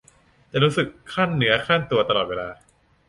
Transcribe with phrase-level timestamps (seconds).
[0.51, 2.49] จะรู้สึกครั่นเนื้อครั่นตัวตลอดเวลา